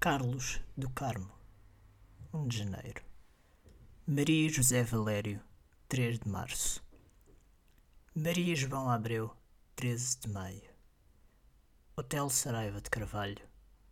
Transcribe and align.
Carlos 0.00 0.60
do 0.76 0.88
Carmo, 0.90 1.28
1 2.32 2.46
de 2.46 2.58
janeiro. 2.58 3.02
Maria 4.06 4.48
José 4.48 4.84
Valério, 4.84 5.42
3 5.88 6.20
de 6.20 6.28
março. 6.28 6.80
Maria 8.14 8.54
João 8.54 8.88
Abreu, 8.88 9.36
13 9.74 10.20
de 10.20 10.28
maio. 10.28 10.70
Hotel 11.96 12.30
Saraiva 12.30 12.80
de 12.80 12.88
Carvalho, 12.88 13.44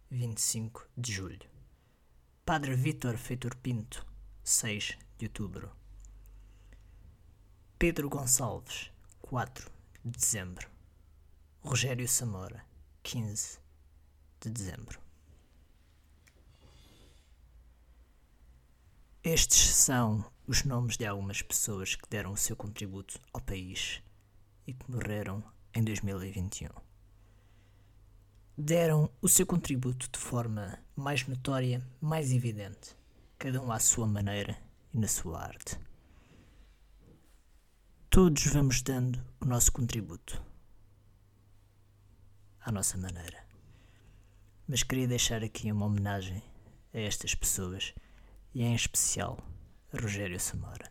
25 0.08 0.88
de 0.96 1.12
julho. 1.12 1.50
Padre 2.45 2.77
Vítor 2.77 3.16
Feitor 3.16 3.56
Pinto, 3.56 4.06
6 4.45 4.96
de 5.18 5.27
outubro. 5.27 5.73
Pedro 7.80 8.09
Gonçalves, 8.09 8.92
4 9.23 9.68
de 10.04 10.12
dezembro. 10.12 10.70
Rogério 11.62 12.06
Samora, 12.06 12.64
15 13.02 13.59
de 14.41 14.50
dezembro. 14.50 15.05
Estes 19.28 19.74
são 19.74 20.24
os 20.46 20.62
nomes 20.62 20.96
de 20.96 21.04
algumas 21.04 21.42
pessoas 21.42 21.96
que 21.96 22.08
deram 22.08 22.30
o 22.30 22.36
seu 22.36 22.54
contributo 22.54 23.20
ao 23.32 23.40
país 23.40 24.00
e 24.64 24.72
que 24.72 24.88
morreram 24.88 25.42
em 25.74 25.82
2021. 25.82 26.68
Deram 28.56 29.10
o 29.20 29.28
seu 29.28 29.44
contributo 29.44 30.08
de 30.08 30.16
forma 30.16 30.78
mais 30.94 31.26
notória, 31.26 31.84
mais 32.00 32.30
evidente, 32.30 32.96
cada 33.36 33.60
um 33.60 33.72
à 33.72 33.80
sua 33.80 34.06
maneira 34.06 34.56
e 34.94 34.98
na 35.00 35.08
sua 35.08 35.42
arte. 35.42 35.77
Todos 38.08 38.46
vamos 38.46 38.80
dando 38.80 39.20
o 39.40 39.44
nosso 39.44 39.72
contributo 39.72 40.40
à 42.60 42.70
nossa 42.70 42.96
maneira. 42.96 43.44
Mas 44.68 44.84
queria 44.84 45.08
deixar 45.08 45.42
aqui 45.42 45.72
uma 45.72 45.86
homenagem 45.86 46.40
a 46.94 47.00
estas 47.00 47.34
pessoas 47.34 47.92
e 48.56 48.62
em 48.62 48.74
especial 48.74 49.38
Rogério 49.92 50.40
Samora. 50.40 50.90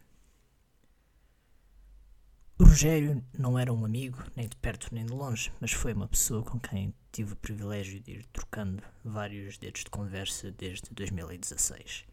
O 2.59 2.63
Rogério 2.63 3.25
não 3.35 3.57
era 3.57 3.73
um 3.73 3.83
amigo, 3.83 4.23
nem 4.35 4.47
de 4.47 4.55
perto 4.57 4.93
nem 4.93 5.03
de 5.03 5.11
longe, 5.11 5.51
mas 5.59 5.71
foi 5.71 5.91
uma 5.91 6.07
pessoa 6.07 6.43
com 6.43 6.59
quem 6.59 6.93
tive 7.11 7.33
o 7.33 7.35
privilégio 7.35 7.99
de 7.99 8.11
ir 8.11 8.25
trocando 8.27 8.83
vários 9.03 9.57
dedos 9.57 9.83
de 9.83 9.89
conversa 9.89 10.51
desde 10.51 10.91
2016. 10.91 12.05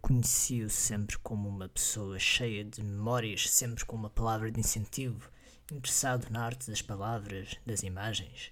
Conheci-o 0.00 0.68
sempre 0.68 1.16
como 1.20 1.48
uma 1.48 1.68
pessoa 1.68 2.18
cheia 2.18 2.64
de 2.64 2.82
memórias, 2.82 3.48
sempre 3.48 3.84
com 3.84 3.94
uma 3.94 4.10
palavra 4.10 4.50
de 4.50 4.58
incentivo, 4.58 5.30
interessado 5.70 6.28
na 6.28 6.44
arte 6.44 6.68
das 6.68 6.82
palavras, 6.82 7.54
das 7.64 7.84
imagens. 7.84 8.50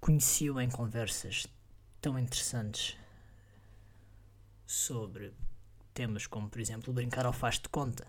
Conheci-o 0.00 0.60
em 0.60 0.68
conversas 0.68 1.46
tão 2.00 2.18
interessantes 2.18 2.96
sobre 4.66 5.32
temas 5.92 6.26
como, 6.26 6.48
por 6.48 6.60
exemplo, 6.60 6.92
brincar 6.92 7.26
ao 7.26 7.32
faz 7.32 7.58
de 7.58 7.68
conta, 7.68 8.06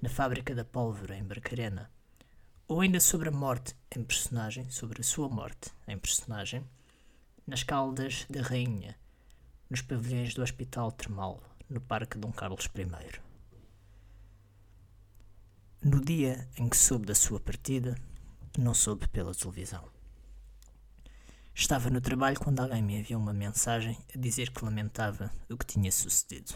na 0.00 0.08
fábrica 0.08 0.54
da 0.54 0.64
pólvora 0.64 1.16
em 1.16 1.24
Barcarena, 1.24 1.90
ou 2.66 2.80
ainda 2.80 3.00
sobre 3.00 3.28
a 3.28 3.32
morte 3.32 3.76
em 3.94 4.02
personagem, 4.02 4.70
sobre 4.70 5.00
a 5.00 5.04
sua 5.04 5.28
morte 5.28 5.70
em 5.86 5.98
personagem, 5.98 6.64
nas 7.46 7.62
Caldas 7.62 8.26
da 8.30 8.40
Rainha, 8.40 8.96
nos 9.68 9.82
pavilhões 9.82 10.34
do 10.34 10.42
Hospital 10.42 10.90
Termal, 10.92 11.42
no 11.68 11.80
Parque 11.80 12.18
Dom 12.18 12.32
Carlos 12.32 12.66
I. 12.66 13.20
No 15.82 16.00
dia 16.00 16.48
em 16.56 16.68
que 16.68 16.76
soube 16.76 17.06
da 17.06 17.14
sua 17.14 17.40
partida, 17.40 17.96
não 18.56 18.74
soube 18.74 19.08
pela 19.08 19.34
televisão. 19.34 19.88
Estava 21.54 21.90
no 21.90 22.00
trabalho 22.00 22.40
quando 22.40 22.60
alguém 22.60 22.82
me 22.82 22.98
enviou 22.98 23.20
uma 23.20 23.32
mensagem 23.32 23.96
a 24.14 24.18
dizer 24.18 24.50
que 24.50 24.64
lamentava 24.64 25.30
o 25.50 25.56
que 25.56 25.66
tinha 25.66 25.92
sucedido. 25.92 26.54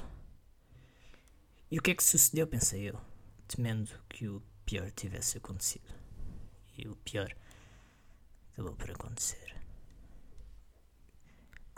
E 1.71 1.79
o 1.79 1.83
que 1.83 1.91
é 1.91 1.95
que 1.95 2.03
sucedeu, 2.03 2.47
pensei 2.47 2.89
eu, 2.89 2.99
temendo 3.47 3.91
que 4.09 4.27
o 4.27 4.43
pior 4.65 4.91
tivesse 4.91 5.37
acontecido. 5.37 5.93
E 6.79 6.89
o 6.89 6.97
pior 6.97 7.35
acabou 8.53 8.75
por 8.75 8.91
acontecer. 8.91 9.55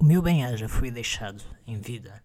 O 0.00 0.05
meu 0.05 0.23
bem-aja 0.23 0.69
foi 0.69 0.91
deixado 0.91 1.43
em 1.67 1.81
vida 1.81 2.23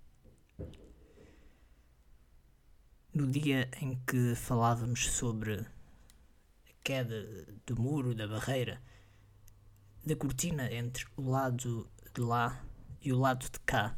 no 3.14 3.28
dia 3.28 3.70
em 3.80 3.96
que 4.08 4.36
falávamos 4.36 5.12
sobre 5.12 5.60
a 5.60 6.74
queda 6.84 7.48
do 7.66 7.80
muro, 7.80 8.16
da 8.16 8.28
barreira 8.28 8.82
da 10.06 10.16
cortina 10.16 10.72
entre 10.74 11.06
o 11.16 11.30
lado 11.30 11.90
de 12.14 12.22
lá 12.22 12.62
e 13.02 13.14
o 13.14 13.20
lado 13.20 13.50
de 13.50 13.60
cá 13.62 13.98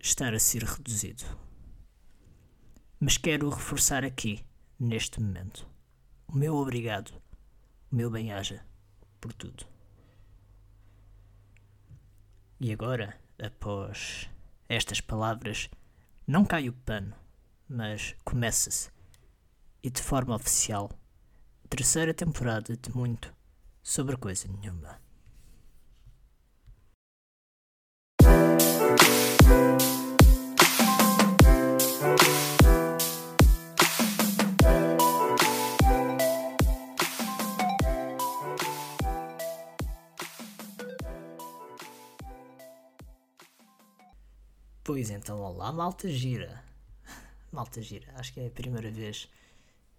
estar 0.00 0.34
a 0.34 0.38
ser 0.40 0.64
reduzido. 0.64 1.24
Mas 2.98 3.16
quero 3.16 3.48
reforçar 3.48 4.04
aqui, 4.04 4.44
neste 4.78 5.20
momento, 5.20 5.66
o 6.26 6.36
meu 6.36 6.56
obrigado, 6.56 7.10
o 7.90 7.96
meu 7.96 8.10
bem-aja 8.10 8.64
por 9.20 9.32
tudo. 9.32 9.64
E 12.58 12.72
agora, 12.72 13.18
após 13.40 14.28
estas 14.68 15.00
palavras, 15.00 15.70
não 16.26 16.44
cai 16.44 16.68
o 16.68 16.72
pano, 16.72 17.14
mas 17.68 18.16
começa-se, 18.24 18.90
e 19.82 19.90
de 19.90 20.02
forma 20.02 20.34
oficial, 20.34 20.90
terceira 21.68 22.12
temporada 22.12 22.76
de 22.76 22.94
muito 22.94 23.32
sobre 23.82 24.16
coisa 24.16 24.48
nenhuma. 24.48 25.00
Pois 44.82 45.08
então, 45.08 45.40
olá, 45.40 45.72
malta 45.72 46.08
gira. 46.08 46.64
Malta 47.52 47.80
gira, 47.80 48.12
acho 48.16 48.32
que 48.32 48.40
é 48.40 48.48
a 48.48 48.50
primeira 48.50 48.90
vez 48.90 49.28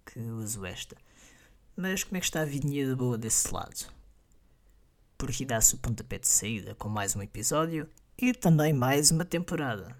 que 0.04 0.18
uso 0.20 0.66
esta. 0.66 0.96
Mas 1.74 2.04
como 2.04 2.18
é 2.18 2.20
que 2.20 2.26
está 2.26 2.42
a 2.42 2.44
vidinha 2.44 2.86
da 2.86 2.94
boa 2.94 3.16
desse 3.16 3.52
lado? 3.52 3.86
Por 5.16 5.30
aqui 5.30 5.44
dá-se 5.44 5.74
o 5.74 5.78
pontapé 5.78 6.18
de 6.18 6.28
saída 6.28 6.74
com 6.74 6.88
mais 6.88 7.16
um 7.16 7.22
episódio 7.22 7.88
e 8.18 8.34
também 8.34 8.72
mais 8.72 9.10
uma 9.10 9.24
temporada. 9.24 9.96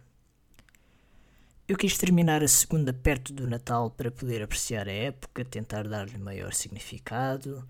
Eu 1.67 1.79
quis 1.79 1.97
terminar 1.97 2.43
a 2.43 2.49
segunda 2.49 2.93
perto 2.93 3.33
do 3.33 3.49
Natal 3.49 3.91
para 3.91 4.11
poder 4.11 4.43
apreciar 4.43 4.87
a 4.87 4.93
época, 4.93 5.45
tentar 5.45 5.89
dar-lhe 5.89 6.19
maior 6.19 6.53
significado, 6.53 7.67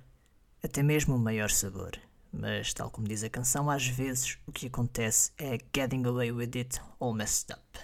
até 0.63 0.83
mesmo 0.83 1.15
um 1.15 1.19
maior 1.19 1.51
sabor. 1.51 1.93
Mas, 2.33 2.75
tal 2.75 2.91
como 2.91 3.07
diz 3.07 3.23
a 3.23 3.31
canção, 3.31 3.71
às 3.71 3.87
vezes 3.87 4.39
o 4.47 4.53
que 4.53 4.67
acontece 4.67 5.31
é 5.39 5.59
getting 5.77 6.05
away 6.07 6.33
with 6.33 6.51
it 6.57 6.81
all 6.99 7.13
messed 7.13 7.53
up. 7.53 7.79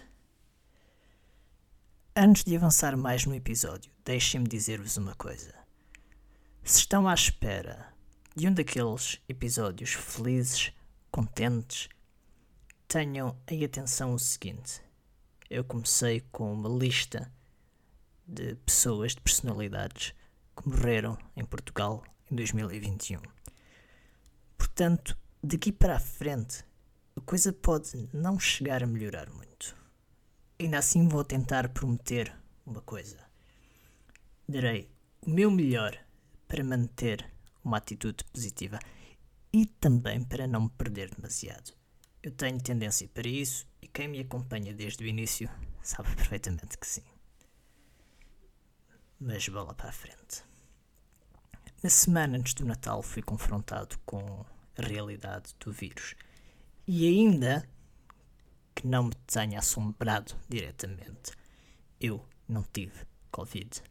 Antes 2.16 2.42
de 2.42 2.56
avançar 2.56 2.96
mais 2.96 3.24
no 3.24 3.34
episódio, 3.34 3.92
deixem-me 4.04 4.48
dizer-vos 4.48 4.96
uma 4.96 5.14
coisa. 5.14 5.57
Se 6.64 6.80
estão 6.80 7.08
à 7.08 7.14
espera 7.14 7.92
de 8.36 8.46
um 8.46 8.52
daqueles 8.52 9.20
episódios 9.28 9.94
felizes, 9.94 10.72
contentes, 11.10 11.88
tenham 12.86 13.36
aí 13.46 13.64
atenção 13.64 14.14
o 14.14 14.18
seguinte. 14.18 14.82
Eu 15.50 15.64
comecei 15.64 16.20
com 16.30 16.52
uma 16.52 16.68
lista 16.68 17.32
de 18.26 18.54
pessoas, 18.56 19.14
de 19.14 19.20
personalidades 19.20 20.14
que 20.56 20.68
morreram 20.68 21.18
em 21.34 21.44
Portugal 21.44 22.04
em 22.30 22.36
2021. 22.36 23.20
Portanto, 24.56 25.16
daqui 25.42 25.72
para 25.72 25.96
a 25.96 26.00
frente, 26.00 26.64
a 27.16 27.20
coisa 27.22 27.52
pode 27.52 28.08
não 28.12 28.38
chegar 28.38 28.82
a 28.82 28.86
melhorar 28.86 29.30
muito. 29.30 29.74
Ainda 30.60 30.78
assim, 30.78 31.08
vou 31.08 31.24
tentar 31.24 31.68
prometer 31.70 32.32
uma 32.66 32.80
coisa. 32.82 33.18
Darei 34.48 34.90
o 35.22 35.30
meu 35.30 35.50
melhor 35.50 35.98
para 36.48 36.64
manter 36.64 37.30
uma 37.62 37.76
atitude 37.76 38.24
positiva 38.24 38.78
e 39.52 39.66
também 39.66 40.24
para 40.24 40.46
não 40.46 40.62
me 40.62 40.70
perder 40.70 41.14
demasiado. 41.14 41.72
Eu 42.22 42.32
tenho 42.32 42.60
tendência 42.60 43.06
para 43.08 43.28
isso 43.28 43.66
e 43.80 43.86
quem 43.86 44.08
me 44.08 44.20
acompanha 44.20 44.74
desde 44.74 45.04
o 45.04 45.06
início 45.06 45.48
sabe 45.82 46.14
perfeitamente 46.16 46.78
que 46.78 46.86
sim. 46.86 47.04
Mas 49.20 49.48
bola 49.48 49.74
para 49.74 49.90
a 49.90 49.92
frente. 49.92 50.42
Na 51.82 51.90
semana 51.90 52.38
antes 52.38 52.54
do 52.54 52.64
Natal 52.64 53.02
fui 53.02 53.22
confrontado 53.22 53.98
com 54.04 54.44
a 54.76 54.82
realidade 54.82 55.54
do 55.60 55.70
vírus 55.70 56.16
e 56.86 57.06
ainda 57.06 57.68
que 58.74 58.86
não 58.86 59.04
me 59.04 59.14
tenha 59.26 59.58
assombrado 59.58 60.34
diretamente, 60.48 61.32
eu 62.00 62.24
não 62.48 62.62
tive 62.62 63.06
Covid 63.30 63.82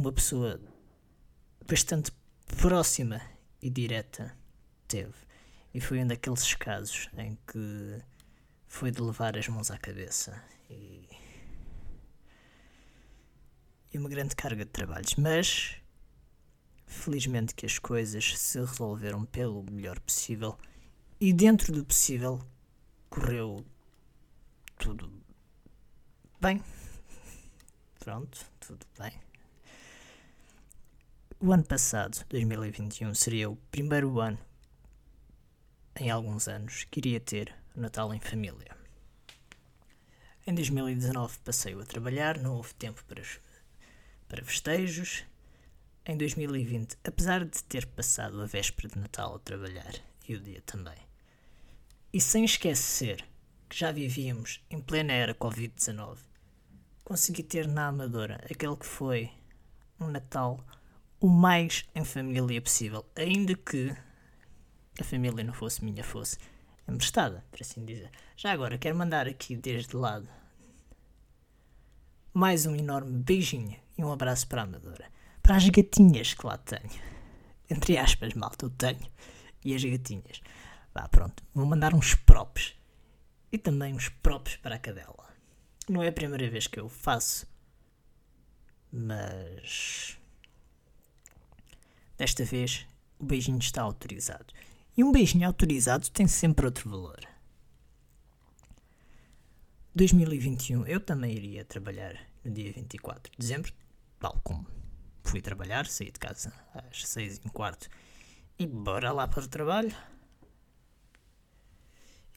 uma 0.00 0.12
pessoa 0.12 0.58
bastante 1.68 2.10
próxima 2.58 3.20
e 3.60 3.68
direta 3.68 4.34
teve. 4.88 5.12
E 5.74 5.80
foi 5.80 6.02
um 6.02 6.06
daqueles 6.06 6.54
casos 6.54 7.10
em 7.18 7.36
que 7.46 8.02
foi 8.66 8.90
de 8.90 9.02
levar 9.02 9.36
as 9.36 9.46
mãos 9.46 9.70
à 9.70 9.76
cabeça 9.76 10.42
e, 10.70 11.06
e 13.92 13.98
uma 13.98 14.08
grande 14.08 14.34
carga 14.34 14.64
de 14.64 14.70
trabalhos. 14.70 15.14
Mas 15.16 15.76
felizmente 16.86 17.54
que 17.54 17.66
as 17.66 17.78
coisas 17.78 18.38
se 18.38 18.58
resolveram 18.58 19.26
pelo 19.26 19.62
melhor 19.70 20.00
possível 20.00 20.56
e 21.20 21.30
dentro 21.30 21.74
do 21.74 21.84
possível 21.84 22.40
correu 23.10 23.66
tudo 24.78 25.12
bem. 26.40 26.64
Pronto, 28.00 28.50
tudo 28.60 28.86
bem. 28.98 29.29
O 31.42 31.54
ano 31.54 31.64
passado, 31.64 32.22
2021, 32.28 33.14
seria 33.14 33.48
o 33.48 33.56
primeiro 33.56 34.20
ano 34.20 34.38
em 35.98 36.10
alguns 36.10 36.46
anos 36.46 36.84
que 36.90 37.00
iria 37.00 37.18
ter 37.18 37.54
Natal 37.74 38.12
em 38.12 38.20
família. 38.20 38.76
Em 40.46 40.54
2019 40.54 41.38
passei 41.38 41.72
a 41.72 41.84
trabalhar, 41.86 42.36
não 42.36 42.56
houve 42.56 42.74
tempo 42.74 43.02
para, 43.08 43.22
para 44.28 44.44
festejos. 44.44 45.24
Em 46.04 46.14
2020, 46.14 46.98
apesar 47.04 47.46
de 47.46 47.64
ter 47.64 47.86
passado 47.86 48.42
a 48.42 48.44
véspera 48.44 48.90
de 48.90 48.98
Natal 48.98 49.36
a 49.36 49.38
trabalhar 49.38 49.94
e 50.28 50.34
o 50.34 50.40
dia 50.40 50.60
também, 50.66 50.98
e 52.12 52.20
sem 52.20 52.44
esquecer 52.44 53.24
que 53.66 53.78
já 53.78 53.90
vivíamos 53.90 54.62
em 54.68 54.78
plena 54.78 55.14
era 55.14 55.34
Covid-19, 55.34 56.18
consegui 57.02 57.42
ter 57.42 57.66
na 57.66 57.86
Amadora 57.86 58.44
aquele 58.50 58.76
que 58.76 58.84
foi 58.84 59.30
um 59.98 60.08
Natal 60.08 60.62
o 61.20 61.28
mais 61.28 61.84
em 61.94 62.04
família 62.04 62.60
possível, 62.62 63.04
ainda 63.14 63.54
que 63.54 63.94
a 64.98 65.04
família 65.04 65.44
não 65.44 65.52
fosse 65.52 65.84
minha, 65.84 66.02
fosse 66.02 66.38
emprestada, 66.88 67.44
por 67.50 67.60
assim 67.60 67.84
dizer. 67.84 68.10
Já 68.36 68.52
agora, 68.52 68.78
quero 68.78 68.96
mandar 68.96 69.28
aqui 69.28 69.54
desde 69.56 69.94
lado 69.94 70.28
mais 72.32 72.64
um 72.64 72.76
enorme 72.76 73.18
beijinho 73.18 73.76
e 73.98 74.04
um 74.04 74.12
abraço 74.12 74.46
para 74.46 74.62
a 74.62 74.64
Amadora. 74.64 75.10
Para 75.42 75.56
as 75.56 75.68
gatinhas 75.68 76.32
que 76.32 76.46
lá 76.46 76.56
tenho. 76.56 77.02
Entre 77.68 77.98
aspas, 77.98 78.34
malta, 78.34 78.66
eu 78.66 78.70
tenho. 78.70 79.10
E 79.64 79.74
as 79.74 79.84
gatinhas. 79.84 80.40
Vá, 80.94 81.08
pronto. 81.08 81.42
Vou 81.52 81.66
mandar 81.66 81.94
uns 81.94 82.14
props. 82.14 82.74
E 83.52 83.58
também 83.58 83.94
uns 83.94 84.08
props 84.08 84.56
para 84.56 84.76
a 84.76 84.78
cadela. 84.78 85.28
Não 85.88 86.02
é 86.02 86.08
a 86.08 86.12
primeira 86.12 86.48
vez 86.48 86.66
que 86.66 86.78
eu 86.78 86.88
faço, 86.88 87.46
mas 88.92 90.19
desta 92.20 92.44
vez 92.44 92.86
o 93.18 93.24
beijinho 93.24 93.58
está 93.58 93.80
autorizado. 93.80 94.52
E 94.94 95.02
um 95.02 95.10
beijinho 95.10 95.46
autorizado 95.46 96.10
tem 96.10 96.28
sempre 96.28 96.66
outro 96.66 96.90
valor. 96.90 97.18
2021 99.94 100.86
eu 100.86 101.00
também 101.00 101.34
iria 101.34 101.64
trabalhar 101.64 102.20
no 102.44 102.50
dia 102.50 102.70
24 102.72 103.32
de 103.32 103.38
dezembro, 103.38 103.72
tal 104.18 104.38
como 104.44 104.66
fui 105.24 105.40
trabalhar, 105.40 105.86
saí 105.86 106.10
de 106.10 106.18
casa 106.18 106.52
às 106.74 107.08
6 107.08 107.38
e 107.38 107.48
um 107.48 107.50
quarto 107.50 107.88
e 108.58 108.66
bora 108.66 109.12
lá 109.12 109.26
para 109.26 109.42
o 109.42 109.48
trabalho. 109.48 109.96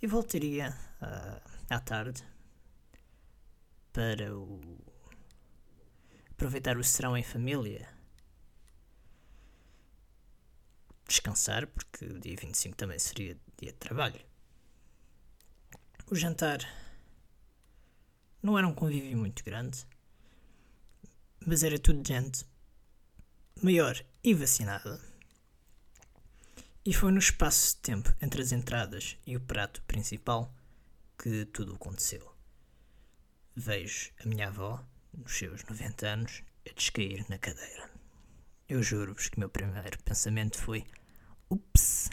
E 0.02 0.08
voltaria 0.08 0.74
uh, 1.02 1.42
à 1.70 1.80
tarde 1.82 2.24
para 3.92 4.34
o 4.34 4.78
aproveitar 6.32 6.78
o 6.78 6.84
serão 6.86 7.18
em 7.18 7.24
família. 7.24 7.93
Descansar, 11.14 11.68
porque 11.68 12.06
o 12.06 12.20
dia 12.20 12.36
25 12.36 12.76
também 12.76 12.98
seria 12.98 13.38
dia 13.62 13.72
de 13.72 13.78
trabalho. 13.78 14.20
O 16.10 16.16
jantar 16.16 16.60
não 18.42 18.58
era 18.58 18.68
um 18.68 18.74
convívio 18.74 19.16
muito 19.16 19.44
grande, 19.44 19.86
mas 21.46 21.62
era 21.62 21.78
tudo 21.78 22.08
gente 22.08 22.44
maior 23.62 24.04
e 24.24 24.34
vacinada. 24.34 25.00
E 26.84 26.92
foi 26.94 27.12
no 27.12 27.20
espaço 27.20 27.76
de 27.76 27.82
tempo 27.84 28.12
entre 28.20 28.42
as 28.42 28.52
entradas 28.52 29.16
e 29.28 29.38
o 29.38 29.40
prato 29.40 29.84
principal 29.84 30.52
que 31.16 31.46
tudo 31.46 31.76
aconteceu 31.76 32.34
vejo 33.56 34.12
a 34.24 34.28
minha 34.28 34.48
avó, 34.48 34.84
nos 35.14 35.38
seus 35.38 35.64
90 35.66 36.08
anos, 36.08 36.44
a 36.68 36.74
descair 36.74 37.24
na 37.30 37.38
cadeira. 37.38 37.90
Eu 38.68 38.82
juro-vos 38.82 39.30
que 39.30 39.38
o 39.38 39.40
meu 39.42 39.50
primeiro 39.50 40.02
pensamento 40.04 40.58
foi: 40.58 40.86
ups, 41.54 42.10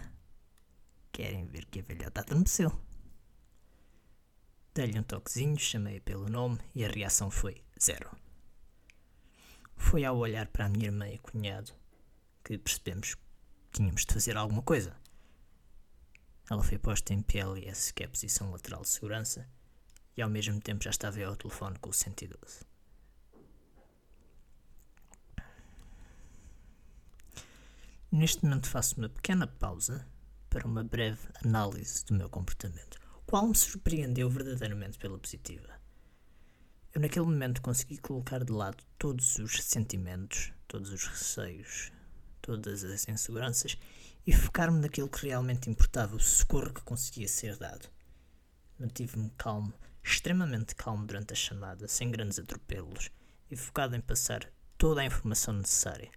querem 1.11 1.47
ver 1.47 1.65
que 1.65 1.81
a 1.81 1.83
velhota 1.83 2.21
adormeceu. 2.21 2.71
Dei-lhe 4.75 4.99
um 4.99 5.03
toquezinho, 5.03 5.59
chamei-a 5.59 6.01
pelo 6.03 6.29
nome 6.29 6.59
e 6.75 6.85
a 6.85 6.89
reação 6.89 7.31
foi 7.31 7.65
zero. 7.83 8.11
Foi 9.77 10.05
ao 10.05 10.19
olhar 10.19 10.47
para 10.49 10.67
a 10.67 10.69
minha 10.69 10.87
irmã 10.87 11.09
e 11.09 11.19
cunhado 11.19 11.73
que 12.45 12.59
percebemos 12.59 13.15
que 13.15 13.23
tínhamos 13.73 14.05
de 14.05 14.13
fazer 14.13 14.37
alguma 14.37 14.63
coisa. 14.63 14.95
Ela 16.51 16.63
foi 16.63 16.79
posta 16.79 17.15
em 17.15 17.23
PLS, 17.23 17.93
que 17.95 18.03
é 18.03 18.07
a 18.07 18.11
posição 18.11 18.51
lateral 18.51 18.83
de 18.83 18.89
segurança, 18.89 19.49
e 20.17 20.21
ao 20.21 20.29
mesmo 20.29 20.61
tempo 20.61 20.85
já 20.85 20.91
estava 20.91 21.19
eu 21.19 21.31
ao 21.31 21.37
telefone 21.37 21.79
com 21.79 21.91
o 21.91 21.95
112. 21.95 22.70
Neste 28.13 28.43
momento 28.45 28.69
faço 28.69 28.97
uma 28.99 29.09
pequena 29.09 29.47
pausa 29.47 30.05
para 30.49 30.67
uma 30.67 30.83
breve 30.83 31.29
análise 31.45 32.05
do 32.07 32.15
meu 32.15 32.29
comportamento, 32.29 32.99
qual 33.25 33.47
me 33.47 33.55
surpreendeu 33.55 34.29
verdadeiramente 34.29 34.99
pela 34.99 35.17
positiva. 35.17 35.81
Eu 36.93 37.01
naquele 37.01 37.27
momento 37.27 37.63
consegui 37.63 37.99
colocar 37.99 38.43
de 38.43 38.51
lado 38.51 38.83
todos 38.99 39.39
os 39.39 39.63
sentimentos, 39.63 40.53
todos 40.67 40.91
os 40.91 41.07
receios, 41.07 41.93
todas 42.43 42.83
as 42.83 43.09
inseguranças 43.09 43.79
e 44.27 44.33
focar-me 44.33 44.81
naquilo 44.81 45.09
que 45.09 45.29
realmente 45.29 45.71
importava, 45.71 46.17
o 46.17 46.21
socorro 46.21 46.75
que 46.75 46.83
conseguia 46.83 47.29
ser 47.29 47.57
dado. 47.57 47.89
Mantive-me 48.77 49.31
calmo 49.39 49.73
extremamente 50.03 50.75
calmo 50.75 51.07
durante 51.07 51.33
a 51.33 51.37
chamada, 51.37 51.87
sem 51.87 52.11
grandes 52.11 52.41
atropelos 52.41 53.09
e 53.49 53.55
focado 53.55 53.95
em 53.95 54.01
passar 54.01 54.51
toda 54.77 55.01
a 55.01 55.07
informação 55.07 55.55
necessária. 55.55 56.11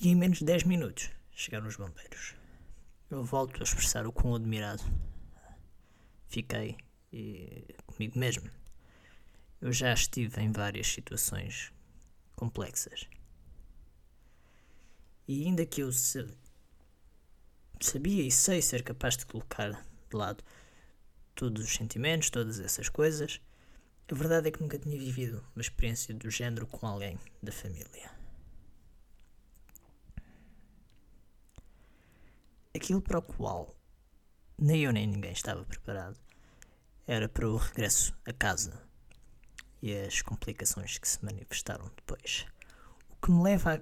E 0.00 0.10
em 0.10 0.14
menos 0.14 0.38
de 0.38 0.44
10 0.44 0.62
minutos 0.62 1.10
chegaram 1.32 1.66
os 1.66 1.74
bombeiros. 1.76 2.34
Eu 3.10 3.24
volto 3.24 3.60
a 3.60 3.64
expressar 3.64 4.06
o 4.06 4.12
quão 4.12 4.36
admirado 4.36 4.84
fiquei 6.28 6.76
e 7.12 7.64
comigo 7.86 8.16
mesmo. 8.16 8.48
Eu 9.60 9.72
já 9.72 9.92
estive 9.92 10.40
em 10.40 10.52
várias 10.52 10.86
situações 10.86 11.72
complexas. 12.36 13.08
E 15.26 15.44
ainda 15.44 15.66
que 15.66 15.80
eu 15.82 15.90
sabia 17.80 18.22
e 18.22 18.30
sei 18.30 18.62
ser 18.62 18.84
capaz 18.84 19.16
de 19.16 19.26
colocar 19.26 19.72
de 19.72 20.16
lado 20.16 20.44
todos 21.34 21.64
os 21.64 21.74
sentimentos, 21.74 22.30
todas 22.30 22.60
essas 22.60 22.88
coisas. 22.88 23.40
A 24.10 24.14
verdade 24.14 24.48
é 24.48 24.50
que 24.52 24.60
nunca 24.62 24.78
tinha 24.78 24.96
vivido 24.96 25.44
uma 25.56 25.60
experiência 25.60 26.14
do 26.14 26.30
género 26.30 26.68
com 26.68 26.86
alguém 26.86 27.18
da 27.42 27.50
família. 27.50 28.16
Aquilo 32.74 33.00
para 33.00 33.18
o 33.18 33.22
qual 33.22 33.76
nem 34.58 34.82
eu 34.82 34.92
nem 34.92 35.06
ninguém 35.06 35.32
estava 35.32 35.64
preparado 35.64 36.18
era 37.06 37.28
para 37.28 37.48
o 37.48 37.56
regresso 37.56 38.14
a 38.26 38.32
casa 38.32 38.82
e 39.80 39.94
as 39.94 40.20
complicações 40.22 40.98
que 40.98 41.08
se 41.08 41.24
manifestaram 41.24 41.90
depois. 41.96 42.46
O 43.10 43.16
que 43.16 43.30
me 43.30 43.42
leva 43.42 43.74
à, 43.74 43.80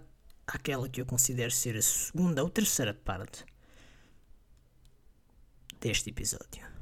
àquela 0.55 0.89
que 0.89 1.01
eu 1.01 1.07
considero 1.07 1.51
ser 1.51 1.77
a 1.77 1.83
segunda 1.83 2.43
ou 2.43 2.51
terceira 2.51 2.95
parte 2.95 3.45
deste 5.81 6.11
episódio 6.11 6.77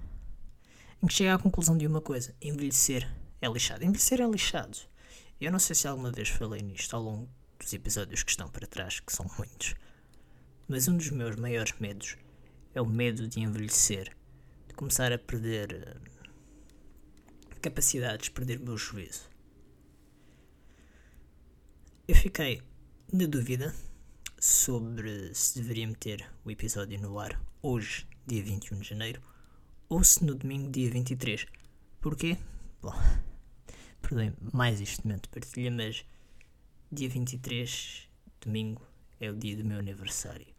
em 1.05 1.07
que 1.07 1.13
chega 1.13 1.35
à 1.35 1.39
conclusão 1.39 1.77
de 1.77 1.87
uma 1.87 2.01
coisa: 2.01 2.35
envelhecer 2.41 3.07
é 3.43 3.47
lixado. 3.47 3.85
Envelhecer 3.85 4.23
é 4.23 4.27
lixado. 4.27 4.79
Eu 5.39 5.53
não 5.53 5.59
sei 5.59 5.77
se 5.77 5.87
alguma 5.87 6.11
vez 6.11 6.31
falei 6.31 6.63
nisto 6.63 6.97
ao 6.97 7.03
longo 7.03 7.29
dos 7.59 7.73
episódios 7.75 8.23
que 8.23 8.31
estão 8.31 8.49
para 8.49 8.67
trás, 8.67 9.01
que 9.01 9.13
são 9.13 9.31
muitos, 9.37 9.75
mas 10.69 10.89
um 10.89 10.97
dos 10.97 11.11
meus 11.11 11.37
maiores 11.37 11.75
medos 11.79 12.17
é 12.75 12.81
o 12.81 12.87
medo 12.87 13.29
de 13.29 13.41
envelhecer, 13.41 14.17
de 14.67 14.75
começar 14.75 15.13
a 15.13 15.19
perder 15.19 15.97
uh, 15.97 17.61
capacidades, 17.61 18.29
perder 18.29 18.59
meu 18.59 18.77
juízo. 18.77 19.29
Eu 22.07 22.15
fiquei 22.15 22.63
na 23.13 23.27
dúvida 23.27 23.75
sobre 24.39 25.35
se 25.35 25.59
deveria 25.59 25.87
meter 25.87 26.31
o 26.45 26.51
episódio 26.51 27.01
no 27.01 27.19
ar 27.19 27.41
hoje, 27.63 28.07
dia 28.27 28.43
21 28.43 28.81
de 28.81 28.89
janeiro, 28.89 29.23
ou 29.89 30.03
se 30.05 30.25
no 30.25 30.35
domingo, 30.35 30.71
dia 30.71 30.91
23. 30.91 31.47
Porquê? 32.01 32.37
Bom, 32.83 32.93
perdoem 34.03 34.35
mais 34.53 34.81
este 34.81 35.07
momento 35.07 35.23
de 35.23 35.29
partilha, 35.29 35.71
mas 35.71 36.05
dia 36.93 37.09
23, 37.09 38.09
domingo, 38.41 38.87
é 39.19 39.31
o 39.31 39.37
dia 39.37 39.57
do 39.57 39.65
meu 39.65 39.79
aniversário. 39.79 40.54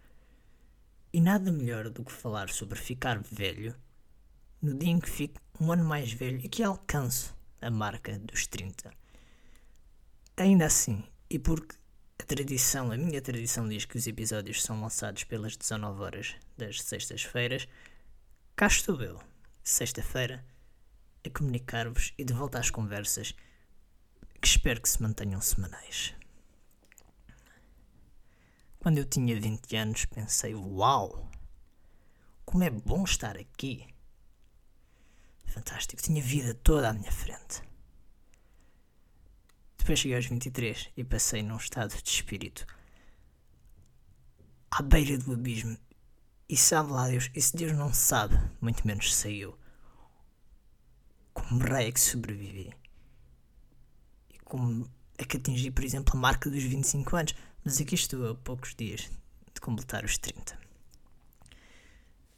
E 1.15 1.21
nada 1.21 1.49
melhor 1.49 1.89
do 1.89 2.03
que 2.03 2.11
falar 2.11 2.49
sobre 2.49 2.77
ficar 2.77 3.21
velho 3.21 3.73
no 4.61 4.77
dia 4.77 4.89
em 4.89 4.99
que 4.99 5.09
fico 5.09 5.39
um 5.61 5.71
ano 5.71 5.85
mais 5.85 6.11
velho 6.11 6.41
e 6.43 6.49
que 6.49 6.61
alcanço 6.61 7.33
a 7.61 7.71
marca 7.71 8.19
dos 8.19 8.45
30. 8.47 8.91
Ainda 10.35 10.65
assim, 10.65 11.05
e 11.29 11.39
porque 11.39 11.77
a 12.19 12.23
tradição, 12.25 12.91
a 12.91 12.97
minha 12.97 13.21
tradição 13.21 13.65
diz 13.65 13.85
que 13.85 13.97
os 13.97 14.05
episódios 14.07 14.61
são 14.61 14.81
lançados 14.81 15.23
pelas 15.23 15.55
19 15.55 16.01
horas 16.01 16.35
das 16.57 16.81
sextas-feiras, 16.81 17.65
cá 18.53 18.67
estou 18.67 19.01
eu, 19.01 19.17
sexta-feira, 19.63 20.43
a 21.25 21.29
comunicar-vos 21.29 22.13
e 22.17 22.25
de 22.25 22.33
volta 22.33 22.59
às 22.59 22.69
conversas 22.69 23.33
que 24.41 24.47
espero 24.49 24.81
que 24.81 24.89
se 24.89 25.01
mantenham 25.01 25.39
semanais. 25.39 26.13
Quando 28.85 28.99
eu 28.99 29.05
tinha 29.05 29.41
20 29.41 29.75
anos, 29.77 30.05
pensei: 30.05 30.53
Uau! 30.53 31.27
Como 32.45 32.63
é 32.63 32.69
bom 32.69 33.03
estar 33.03 33.35
aqui! 33.35 33.83
Fantástico, 35.43 36.03
tinha 36.03 36.21
vida 36.21 36.53
toda 36.53 36.91
à 36.91 36.93
minha 36.93 37.11
frente. 37.11 37.63
Depois 39.75 39.97
cheguei 39.97 40.15
aos 40.15 40.27
23 40.27 40.91
e 40.95 41.03
passei 41.03 41.41
num 41.41 41.57
estado 41.57 41.99
de 41.99 42.07
espírito 42.07 42.63
à 44.69 44.83
beira 44.83 45.17
do 45.17 45.33
abismo. 45.33 45.75
E 46.47 46.55
sabe 46.55 46.91
lá 46.91 47.07
Deus, 47.07 47.31
e 47.33 47.41
se 47.41 47.57
Deus 47.57 47.71
não 47.71 47.91
sabe, 47.91 48.37
muito 48.61 48.85
menos 48.85 49.15
sei 49.15 49.39
eu, 49.39 49.57
como 51.33 51.63
rei 51.63 51.87
é 51.87 51.91
que 51.91 51.99
sobrevivi. 51.99 52.71
E 54.31 54.37
como 54.41 54.87
é 55.17 55.25
que 55.25 55.37
atingi, 55.37 55.71
por 55.71 55.83
exemplo, 55.83 56.15
a 56.15 56.19
marca 56.19 56.51
dos 56.51 56.61
25 56.61 57.15
anos. 57.15 57.35
Mas 57.65 57.81
aqui 57.81 57.95
estou 57.95 58.29
a 58.29 58.35
poucos 58.35 58.75
dias 58.75 59.09
de 59.51 59.59
completar 59.59 60.05
os 60.05 60.19
30. 60.19 60.55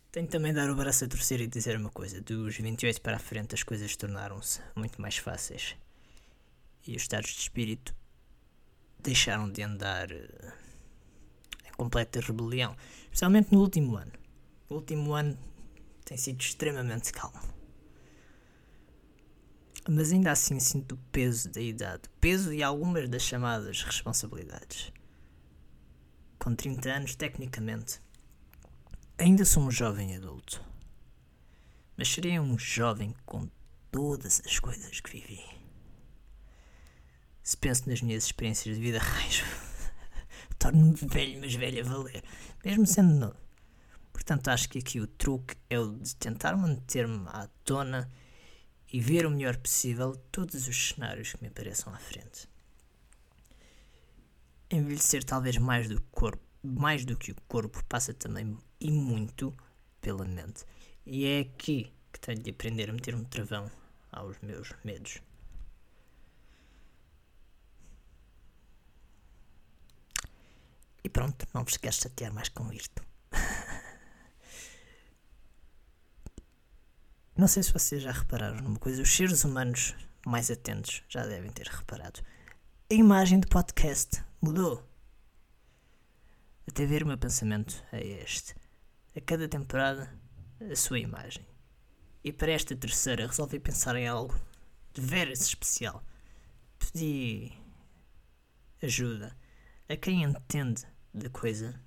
Tenho 0.09 0.25
também 0.25 0.53
de 0.53 0.55
dar 0.61 0.69
o 0.69 0.75
braço 0.75 1.03
a 1.03 1.07
torcer 1.09 1.41
e 1.41 1.47
dizer 1.47 1.75
uma 1.75 1.89
coisa: 1.89 2.21
dos 2.21 2.55
28 2.55 3.01
para 3.01 3.17
a 3.17 3.19
frente 3.19 3.53
as 3.53 3.61
coisas 3.61 3.93
tornaram-se 3.97 4.61
muito 4.73 5.01
mais 5.01 5.17
fáceis. 5.17 5.75
E 6.87 6.95
os 6.95 7.01
estados 7.01 7.31
de 7.31 7.41
espírito 7.41 7.93
deixaram 8.99 9.51
de 9.51 9.61
andar 9.61 10.09
uh, 10.09 10.53
em 11.67 11.73
completa 11.73 12.21
rebelião. 12.21 12.73
Especialmente 13.03 13.51
no 13.51 13.59
último 13.59 13.97
ano. 13.97 14.13
O 14.69 14.75
último 14.75 15.11
ano 15.11 15.37
tem 16.05 16.15
sido 16.15 16.39
extremamente 16.39 17.11
calmo. 17.11 17.41
Mas 19.89 20.13
ainda 20.13 20.31
assim 20.31 20.57
sinto 20.61 20.95
o 20.95 20.97
peso 21.11 21.49
da 21.49 21.59
idade, 21.59 22.03
peso 22.21 22.53
e 22.53 22.63
algumas 22.63 23.09
das 23.09 23.23
chamadas 23.23 23.83
responsabilidades 23.83 24.93
com 26.39 26.55
30 26.55 26.89
anos, 26.89 27.15
tecnicamente, 27.15 27.99
ainda 29.17 29.45
sou 29.45 29.63
um 29.63 29.71
jovem 29.71 30.15
adulto. 30.15 30.63
Mas 31.95 32.09
seria 32.09 32.41
um 32.41 32.57
jovem 32.57 33.15
com 33.25 33.49
todas 33.91 34.41
as 34.45 34.59
coisas 34.59 34.99
que 34.99 35.11
vivi. 35.11 35.43
Se 37.43 37.57
penso 37.57 37.89
nas 37.89 38.01
minhas 38.01 38.25
experiências 38.25 38.75
de 38.75 38.81
vida, 38.81 38.99
raios, 39.03 39.43
torno-me 40.59 40.93
velho, 40.93 41.39
mas 41.39 41.53
velho 41.55 41.85
a 41.85 41.89
valer, 41.89 42.23
mesmo 42.63 42.85
sendo 42.85 43.15
novo. 43.15 43.37
Portanto, 44.11 44.49
acho 44.49 44.69
que 44.69 44.79
aqui 44.79 44.99
o 44.99 45.07
truque 45.07 45.55
é 45.69 45.79
o 45.79 45.95
de 45.95 46.15
tentar 46.15 46.55
manter-me 46.55 47.27
à 47.27 47.47
tona 47.63 48.09
e 48.91 48.99
ver 48.99 49.25
o 49.25 49.31
melhor 49.31 49.57
possível 49.57 50.15
todos 50.31 50.67
os 50.67 50.89
cenários 50.89 51.33
que 51.33 51.41
me 51.41 51.49
apareçam 51.49 51.93
à 51.93 51.97
frente 51.97 52.47
envelhecer 54.69 55.23
talvez 55.23 55.57
mais 55.57 55.87
do 55.87 55.99
corpo, 56.11 56.43
mais 56.63 57.05
do 57.05 57.17
que 57.17 57.31
o 57.31 57.35
corpo, 57.47 57.83
passa 57.85 58.13
também 58.13 58.57
e 58.79 58.91
muito 58.91 59.51
pela 60.01 60.25
mente. 60.25 60.65
E 61.05 61.25
é 61.25 61.39
aqui 61.41 61.93
que 62.11 62.19
tenho 62.19 62.41
de 62.41 62.49
aprender 62.51 62.89
a 62.89 62.93
meter 62.93 63.15
um 63.15 63.23
travão 63.23 63.71
aos 64.11 64.37
meus 64.41 64.73
medos. 64.83 65.21
E 71.03 71.09
pronto, 71.09 71.47
não 71.53 71.63
vos 71.63 71.77
quero 71.77 71.95
chatear 71.95 72.33
mais 72.33 72.49
com 72.49 72.73
isto. 72.73 73.01
não 77.37 77.47
sei 77.47 77.63
se 77.63 77.71
vocês 77.71 78.03
já 78.03 78.11
repararam 78.11 78.61
numa 78.61 78.77
coisa, 78.77 79.01
os 79.01 79.15
seres 79.15 79.45
humanos 79.45 79.95
mais 80.25 80.51
atentos 80.51 81.01
já 81.07 81.25
devem 81.25 81.49
ter 81.51 81.67
reparado. 81.67 82.19
A 82.91 82.93
imagem 82.93 83.39
do 83.39 83.47
podcast 83.47 84.26
mudou. 84.41 84.83
Até 86.67 86.85
ver 86.85 87.03
o 87.03 87.07
meu 87.07 87.17
pensamento 87.17 87.83
é 87.91 88.05
este. 88.21 88.55
A 89.15 89.21
cada 89.21 89.47
temporada, 89.47 90.13
a 90.59 90.75
sua 90.75 90.99
imagem. 90.99 91.45
E 92.23 92.31
para 92.31 92.51
esta 92.51 92.75
terceira 92.75 93.25
resolvi 93.25 93.59
pensar 93.59 93.95
em 93.95 94.07
algo 94.07 94.39
de 94.93 95.01
veras 95.01 95.41
especial. 95.41 96.03
Pedi 96.77 97.53
ajuda 98.81 99.35
a 99.89 99.95
quem 99.95 100.23
entende 100.23 100.85
da 101.13 101.29
coisa 101.29 101.79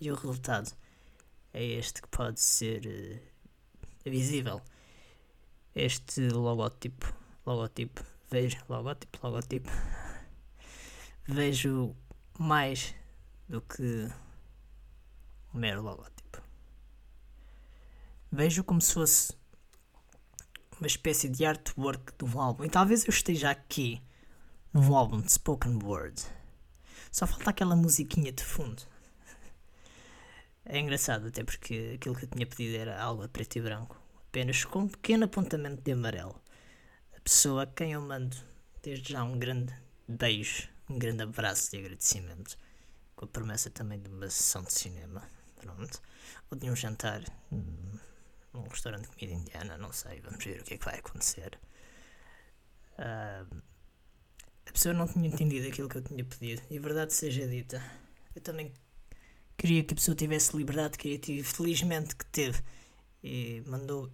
e 0.00 0.10
o 0.10 0.14
resultado 0.14 0.72
é 1.52 1.64
este 1.64 2.00
que 2.00 2.08
pode 2.08 2.40
ser 2.40 2.86
uh, 2.86 4.10
visível. 4.10 4.62
Este 5.74 6.28
logótipo, 6.28 7.12
logótipo, 7.44 8.02
veja, 8.30 8.62
logótipo, 8.68 9.18
logótipo 9.22 9.70
vejo 11.24 11.94
mais 12.38 12.94
do 13.48 13.60
que 13.60 14.08
um 15.54 15.58
mero 15.58 15.82
logótipo. 15.82 16.42
Vejo 18.30 18.64
como 18.64 18.80
se 18.80 18.94
fosse 18.94 19.32
uma 20.80 20.86
espécie 20.86 21.28
de 21.28 21.44
artwork 21.44 22.12
de 22.18 22.24
um 22.24 22.40
álbum. 22.40 22.64
E 22.64 22.70
talvez 22.70 23.04
eu 23.04 23.10
esteja 23.10 23.50
aqui 23.50 24.02
num 24.72 24.96
álbum 24.96 25.20
de 25.20 25.30
spoken 25.30 25.78
word. 25.82 26.20
Só 27.10 27.26
falta 27.26 27.50
aquela 27.50 27.76
musiquinha 27.76 28.32
de 28.32 28.42
fundo. 28.42 28.82
É 30.64 30.78
engraçado, 30.78 31.26
até 31.26 31.44
porque 31.44 31.92
aquilo 31.96 32.14
que 32.14 32.24
eu 32.24 32.30
tinha 32.30 32.46
pedido 32.46 32.76
era 32.76 33.00
algo 33.00 33.22
a 33.22 33.28
preto 33.28 33.56
e 33.56 33.60
branco, 33.60 34.00
apenas 34.28 34.64
com 34.64 34.80
um 34.80 34.88
pequeno 34.88 35.24
apontamento 35.24 35.82
de 35.82 35.92
amarelo. 35.92 36.40
A 37.16 37.20
pessoa 37.20 37.64
a 37.64 37.66
quem 37.66 37.92
eu 37.92 38.00
mando 38.00 38.36
desde 38.82 39.12
já 39.12 39.22
um 39.22 39.38
grande 39.38 39.74
beijo 40.08 40.71
um 40.92 40.98
grande 40.98 41.22
abraço 41.22 41.70
de 41.70 41.78
agradecimento, 41.78 42.58
com 43.16 43.24
a 43.24 43.28
promessa 43.28 43.70
também 43.70 43.98
de 43.98 44.10
uma 44.10 44.28
sessão 44.28 44.62
de 44.62 44.72
cinema, 44.72 45.26
pronto, 45.56 46.02
ou 46.50 46.58
de 46.58 46.70
um 46.70 46.76
jantar 46.76 47.22
num 48.52 48.68
restaurante 48.68 49.08
de 49.08 49.16
comida 49.16 49.32
indiana, 49.32 49.78
não 49.78 49.90
sei, 49.90 50.20
vamos 50.20 50.44
ver 50.44 50.60
o 50.60 50.64
que 50.64 50.74
é 50.74 50.78
que 50.78 50.84
vai 50.84 50.98
acontecer. 50.98 51.58
Uh, 52.98 53.62
a 54.66 54.72
pessoa 54.72 54.92
não 54.94 55.08
tinha 55.08 55.28
entendido 55.28 55.66
aquilo 55.66 55.88
que 55.88 55.96
eu 55.96 56.02
tinha 56.02 56.24
pedido, 56.24 56.62
e 56.70 56.78
verdade 56.78 57.14
seja 57.14 57.46
dita, 57.46 57.82
eu 58.34 58.42
também 58.42 58.72
queria 59.56 59.82
que 59.82 59.94
a 59.94 59.96
pessoa 59.96 60.14
tivesse 60.14 60.54
liberdade 60.54 60.98
criativa, 60.98 61.46
felizmente 61.48 62.14
que 62.14 62.26
teve, 62.26 62.62
e 63.22 63.62
mandou 63.66 64.12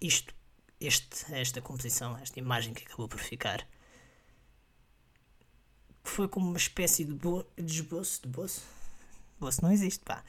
isto, 0.00 0.34
este, 0.78 1.32
esta 1.32 1.62
composição, 1.62 2.18
esta 2.18 2.38
imagem 2.38 2.74
que 2.74 2.84
acabou 2.84 3.08
por 3.08 3.20
ficar 3.20 3.66
foi 6.04 6.28
como 6.28 6.46
uma 6.46 6.58
espécie 6.58 7.04
de, 7.04 7.14
bo 7.14 7.44
de 7.56 7.72
esboço, 7.72 8.22
de 8.22 8.28
bolso, 8.28 8.62
bolso 9.40 9.62
não 9.62 9.72
existe, 9.72 10.04
pá. 10.04 10.22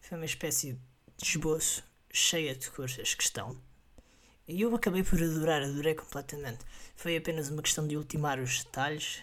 Foi 0.00 0.16
uma 0.18 0.24
espécie 0.24 0.78
de 1.16 1.24
esboço 1.24 1.84
cheia 2.12 2.54
de 2.54 2.70
cores 2.70 3.14
que 3.14 3.22
estão. 3.22 3.56
E 4.48 4.60
eu 4.60 4.74
acabei 4.74 5.02
por 5.02 5.22
adorar, 5.22 5.62
adorei 5.62 5.94
completamente. 5.94 6.64
Foi 6.96 7.16
apenas 7.16 7.48
uma 7.48 7.62
questão 7.62 7.86
de 7.86 7.96
ultimar 7.96 8.38
os 8.38 8.64
detalhes 8.64 9.22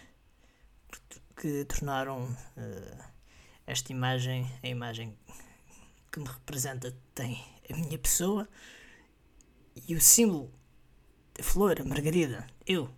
que, 0.90 1.20
que 1.36 1.64
tornaram 1.64 2.24
uh, 2.24 3.04
esta 3.66 3.92
imagem, 3.92 4.50
a 4.62 4.68
imagem 4.68 5.16
que 6.10 6.20
me 6.20 6.26
representa 6.26 6.94
tem 7.14 7.44
a 7.70 7.76
minha 7.76 7.98
pessoa 7.98 8.48
e 9.88 9.94
o 9.94 10.00
símbolo, 10.00 10.52
a 11.38 11.42
flor, 11.42 11.80
a 11.80 11.84
margarida, 11.84 12.46
eu, 12.66 12.90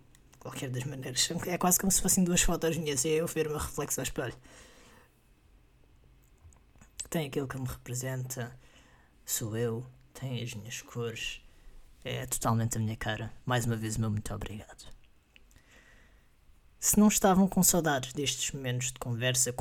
qualquer 0.45 0.69
das 0.69 0.83
maneiras. 0.83 1.27
É 1.47 1.57
quase 1.57 1.79
como 1.79 1.91
se 1.91 2.01
fossem 2.01 2.23
duas 2.23 2.41
fotos 2.43 2.77
minhas 2.77 3.03
e 3.03 3.09
eu 3.09 3.25
ver 3.25 3.47
o 3.47 3.49
meu 3.49 3.59
reflexo 3.59 3.99
ao 3.99 4.03
espelho. 4.03 4.35
Tem 7.09 7.27
aquilo 7.27 7.47
que 7.47 7.57
me 7.57 7.67
representa, 7.67 8.55
sou 9.25 9.57
eu, 9.57 9.83
tem 10.13 10.43
as 10.43 10.53
minhas 10.53 10.81
cores, 10.83 11.41
é 12.03 12.25
totalmente 12.27 12.77
a 12.77 12.79
minha 12.79 12.95
cara. 12.95 13.33
Mais 13.45 13.65
uma 13.65 13.75
vez, 13.75 13.97
meu 13.97 14.11
muito 14.11 14.31
obrigado. 14.33 14.85
Se 16.79 16.99
não 16.99 17.07
estavam 17.07 17.47
com 17.47 17.63
saudades 17.63 18.13
destes 18.13 18.51
momentos 18.51 18.91
de 18.91 18.99
conversa, 18.99 19.51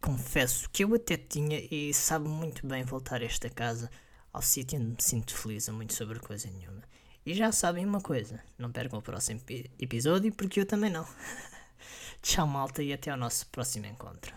confesso 0.00 0.68
que 0.70 0.82
eu 0.82 0.92
até 0.94 1.16
tinha 1.16 1.60
e 1.70 1.94
sabe 1.94 2.28
muito 2.28 2.66
bem 2.66 2.82
voltar 2.82 3.20
a 3.22 3.24
esta 3.24 3.48
casa, 3.48 3.88
ao 4.32 4.42
sítio 4.42 4.80
onde 4.80 4.88
me 4.88 5.02
sinto 5.02 5.36
feliz 5.36 5.68
a 5.68 5.72
muito 5.72 5.94
sobre 5.94 6.18
coisa 6.18 6.50
nenhuma. 6.50 6.82
E 7.28 7.34
já 7.34 7.52
sabem 7.52 7.84
uma 7.84 8.00
coisa, 8.00 8.40
não 8.56 8.72
percam 8.72 9.00
o 9.00 9.02
próximo 9.02 9.38
episódio 9.78 10.32
porque 10.32 10.60
eu 10.60 10.64
também 10.64 10.88
não. 10.88 11.06
Tchau 12.22 12.46
malta 12.46 12.82
e 12.82 12.90
até 12.90 13.10
ao 13.10 13.18
nosso 13.18 13.46
próximo 13.48 13.84
encontro. 13.84 14.34